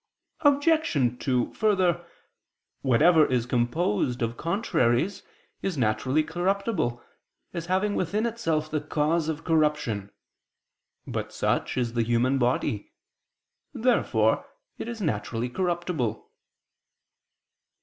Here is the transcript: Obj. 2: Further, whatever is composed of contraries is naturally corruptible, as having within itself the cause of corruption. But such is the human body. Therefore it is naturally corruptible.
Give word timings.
Obj. 0.39 1.19
2: 1.23 1.53
Further, 1.53 2.03
whatever 2.81 3.23
is 3.27 3.45
composed 3.45 4.23
of 4.23 4.35
contraries 4.35 5.21
is 5.61 5.77
naturally 5.77 6.23
corruptible, 6.23 7.03
as 7.53 7.67
having 7.67 7.93
within 7.93 8.25
itself 8.25 8.71
the 8.71 8.81
cause 8.81 9.29
of 9.29 9.43
corruption. 9.43 10.09
But 11.05 11.31
such 11.31 11.77
is 11.77 11.93
the 11.93 12.01
human 12.01 12.39
body. 12.39 12.93
Therefore 13.75 14.47
it 14.79 14.87
is 14.87 15.01
naturally 15.03 15.49
corruptible. 15.49 16.31